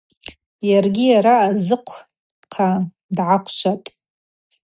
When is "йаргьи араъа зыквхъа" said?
0.69-2.69